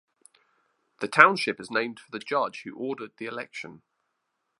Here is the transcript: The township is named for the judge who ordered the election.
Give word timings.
The 0.99 1.07
township 1.07 1.59
is 1.59 1.69
named 1.69 1.99
for 1.99 2.09
the 2.09 2.17
judge 2.17 2.63
who 2.63 2.73
ordered 2.75 3.11
the 3.17 3.27
election. 3.27 3.83